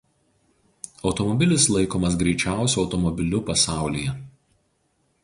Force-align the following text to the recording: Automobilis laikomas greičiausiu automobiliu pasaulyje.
Automobilis 1.09 1.67
laikomas 1.75 2.17
greičiausiu 2.23 2.83
automobiliu 2.85 3.43
pasaulyje. 3.51 4.17